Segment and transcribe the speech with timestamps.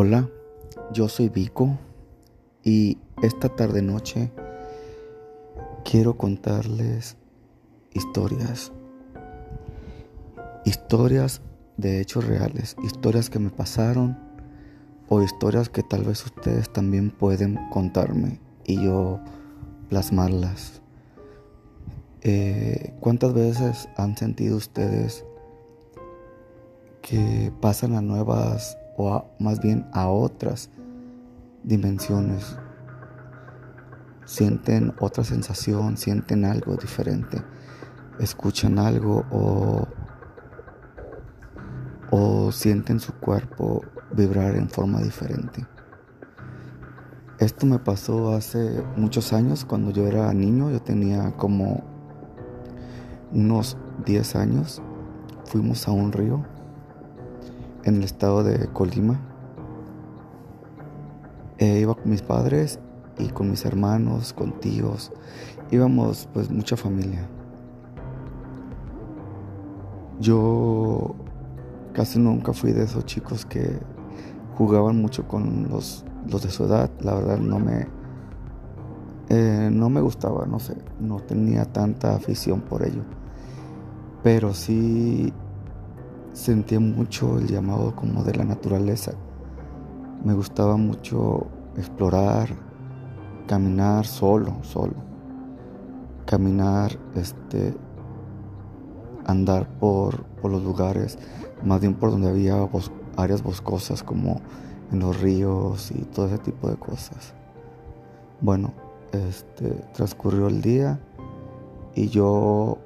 [0.00, 0.28] Hola,
[0.92, 1.76] yo soy Vico
[2.62, 4.30] y esta tarde noche
[5.84, 7.16] quiero contarles
[7.92, 8.70] historias.
[10.64, 11.42] Historias
[11.78, 14.16] de hechos reales, historias que me pasaron
[15.08, 19.18] o historias que tal vez ustedes también pueden contarme y yo
[19.88, 20.80] plasmarlas.
[22.20, 25.24] Eh, ¿Cuántas veces han sentido ustedes
[27.02, 30.70] que pasan a nuevas o más bien a otras
[31.62, 32.58] dimensiones?
[34.26, 37.42] Sienten otra sensación, sienten algo diferente,
[38.18, 39.86] escuchan algo o,
[42.10, 45.66] o sienten su cuerpo vibrar en forma diferente.
[47.38, 51.84] Esto me pasó hace muchos años cuando yo era niño, yo tenía como
[53.32, 54.82] unos 10 años,
[55.44, 56.44] fuimos a un río
[57.88, 59.18] en el estado de Colima.
[61.58, 62.78] Eh, iba con mis padres
[63.18, 65.10] y con mis hermanos, con tíos,
[65.70, 67.28] íbamos pues mucha familia.
[70.20, 71.16] Yo
[71.92, 73.78] casi nunca fui de esos chicos que
[74.54, 77.88] jugaban mucho con los, los de su edad, la verdad no me,
[79.28, 83.02] eh, no me gustaba, no sé, no tenía tanta afición por ello.
[84.22, 85.32] Pero sí
[86.38, 89.12] sentía mucho el llamado como de la naturaleza.
[90.24, 92.48] Me gustaba mucho explorar,
[93.46, 94.94] caminar solo, solo.
[96.26, 97.74] Caminar, este,
[99.26, 101.18] andar por, por los lugares,
[101.64, 102.68] más bien por donde había
[103.16, 104.40] áreas boscosas como
[104.92, 107.34] en los ríos y todo ese tipo de cosas.
[108.40, 108.72] Bueno,
[109.12, 111.00] este, transcurrió el día
[111.96, 112.78] y yo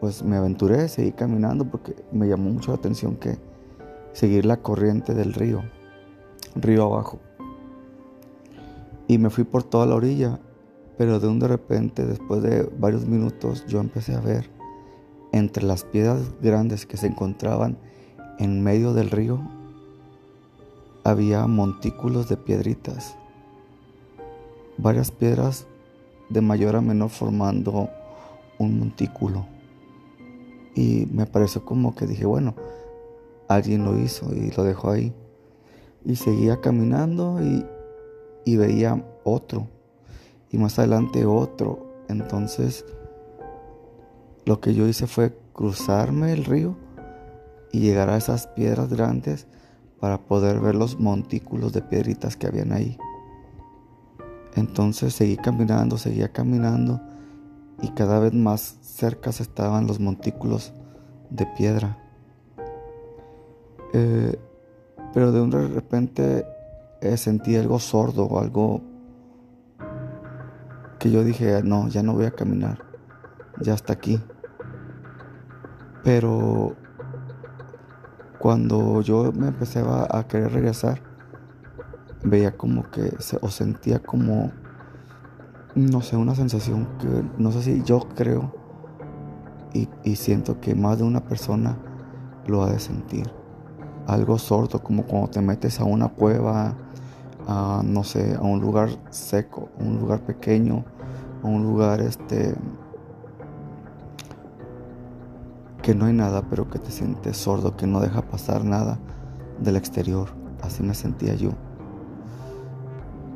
[0.00, 3.38] pues me aventuré, seguí caminando porque me llamó mucho la atención que
[4.12, 5.62] seguir la corriente del río,
[6.54, 7.20] río abajo.
[9.06, 10.40] Y me fui por toda la orilla,
[10.96, 14.50] pero de un de repente, después de varios minutos, yo empecé a ver
[15.32, 17.78] entre las piedras grandes que se encontraban
[18.38, 19.40] en medio del río
[21.04, 23.16] había montículos de piedritas,
[24.76, 25.66] varias piedras
[26.28, 27.88] de mayor a menor formando
[28.58, 29.46] un montículo.
[30.74, 32.54] Y me pareció como que dije, bueno,
[33.48, 35.12] alguien lo hizo y lo dejó ahí.
[36.04, 37.66] Y seguía caminando y,
[38.44, 39.66] y veía otro.
[40.50, 42.04] Y más adelante otro.
[42.08, 42.84] Entonces,
[44.44, 46.76] lo que yo hice fue cruzarme el río
[47.72, 49.46] y llegar a esas piedras grandes
[50.00, 52.96] para poder ver los montículos de piedritas que habían ahí.
[54.56, 57.00] Entonces seguí caminando, seguía caminando
[57.82, 60.72] y cada vez más cerca estaban los montículos
[61.30, 61.98] de piedra.
[63.92, 64.38] Eh,
[65.12, 66.46] pero de un repente
[67.00, 68.82] eh, sentí algo sordo o algo
[70.98, 72.84] que yo dije, no, ya no voy a caminar,
[73.60, 74.22] ya está aquí.
[76.04, 76.76] Pero
[78.38, 81.00] cuando yo me empecé a, querer regresar,
[82.22, 84.52] veía como que, se, o sentía como,
[85.74, 88.52] no sé, una sensación que, no sé si yo creo
[89.72, 91.76] y, siento que más de una persona
[92.46, 93.30] lo ha de sentir.
[94.06, 96.74] Algo sordo, como cuando te metes a una cueva,
[97.46, 100.84] a, no sé, a un lugar seco, a un lugar pequeño,
[101.42, 102.54] a un lugar este
[105.82, 108.98] que no hay nada, pero que te sientes sordo, que no deja pasar nada
[109.60, 110.28] del exterior.
[110.62, 111.52] Así me sentía yo.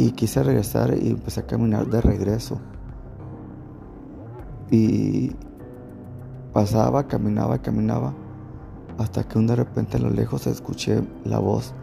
[0.00, 2.58] Y quise regresar y empecé a caminar de regreso.
[4.70, 5.32] Y
[6.52, 8.14] pasaba, caminaba, caminaba,
[8.98, 11.74] hasta que de repente a lo lejos escuché la voz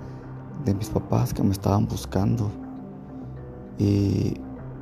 [0.65, 2.49] de mis papás que me estaban buscando.
[3.77, 4.33] Y,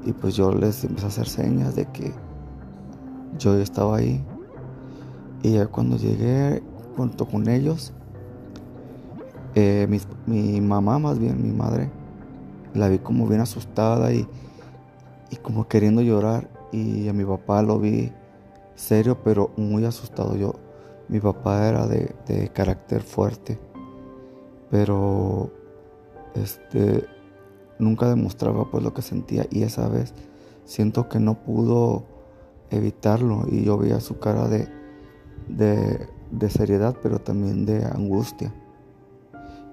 [0.06, 2.14] y pues yo les empecé a hacer señas de que
[3.38, 4.24] yo estaba ahí
[5.46, 6.64] y ya cuando llegué
[6.96, 7.94] junto con ellos,
[9.54, 9.88] eh,
[10.26, 11.92] mi, mamá, más bien mi madre,
[12.76, 14.28] la vi como bien asustada y,
[15.32, 16.50] y como queriendo llorar.
[16.72, 18.12] Y a mi papá lo vi
[18.76, 20.36] serio, pero muy asustado.
[20.36, 20.56] Yo,
[21.08, 23.58] mi papá era de, de carácter fuerte,
[24.70, 25.52] pero
[26.36, 27.06] este
[27.80, 30.14] nunca demostraba pues lo que sentía y esa vez
[30.66, 32.06] siento que no pudo
[32.72, 34.68] evitarlo y yo veía su cara de,
[35.48, 38.54] de, seriedad, pero también de angustia.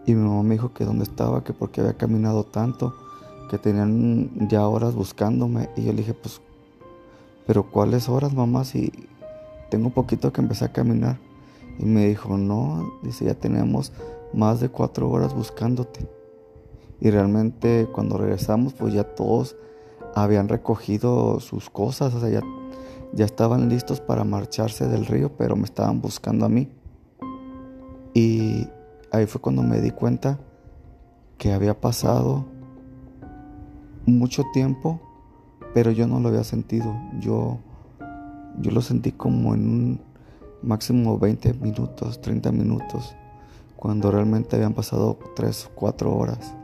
[0.06, 2.94] Y mi mamá me dijo que dónde estaba, que porque había caminado tanto,
[3.50, 5.68] que tenían ya horas buscándome.
[5.76, 6.40] Y yo le dije, pues,
[7.46, 8.64] pero ¿cuáles horas, mamá?
[8.64, 8.92] Si
[9.70, 11.18] tengo poquito que empecé a caminar.
[11.78, 13.92] Y me dijo, no, dice, ya tenemos
[14.32, 16.06] más de cuatro horas buscándote.
[17.00, 19.56] Y realmente cuando regresamos, pues ya todos
[20.14, 22.42] habían recogido sus cosas, o sea, ya,
[23.12, 26.68] ya estaban listos para marcharse del río, pero me estaban buscando a mí.
[28.14, 28.68] Y
[29.12, 30.38] ahí fue cuando me di cuenta
[31.38, 32.46] que había pasado
[34.06, 35.00] mucho tiempo,
[35.74, 36.94] pero yo no lo había sentido.
[37.20, 37.58] Yo,
[38.58, 40.00] yo lo sentí como en un
[40.62, 43.14] máximo 20 minutos, 30 minutos,
[43.76, 46.54] cuando realmente habían pasado 3, 4 horas.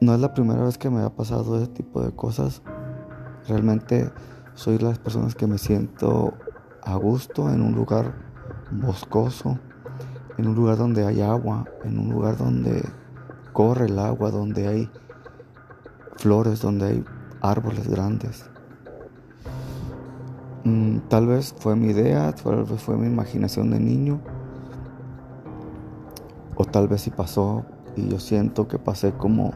[0.00, 2.62] No es la primera vez que me ha pasado ese tipo de cosas.
[3.46, 4.10] Realmente
[4.54, 6.34] soy las personas que me siento
[6.82, 8.14] a gusto en un lugar
[8.70, 9.58] boscoso,
[10.38, 12.84] en un lugar donde hay agua, en un lugar donde
[13.52, 14.90] corre el agua, donde hay
[16.16, 17.04] flores, donde hay
[17.40, 18.44] árboles grandes.
[20.64, 24.20] Mm, tal vez fue mi idea, tal vez fue mi imaginación de niño,
[26.56, 27.64] o tal vez sí pasó
[27.96, 29.52] y yo siento que pasé como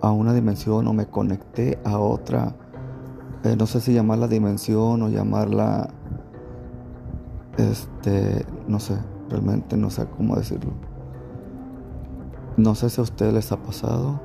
[0.00, 2.54] a una dimensión o me conecté a otra,
[3.44, 5.88] eh, no sé si llamarla dimensión o llamarla,
[7.56, 8.98] este, no sé,
[9.34, 10.72] realmente no sé cómo decirlo.
[12.56, 14.20] No sé si a ustedes les ha pasado,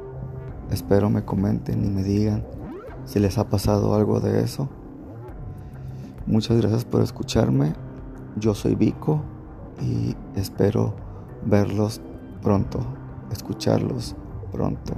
[0.70, 2.46] espero me comenten y me digan
[3.06, 4.70] si les ha pasado algo de eso.
[6.28, 7.74] Muchas gracias por escucharme,
[8.36, 9.22] yo soy Vico
[9.82, 10.94] y espero
[11.44, 12.02] verlos
[12.44, 12.82] pronto,
[13.32, 14.16] escucharlos
[14.52, 14.94] pronto.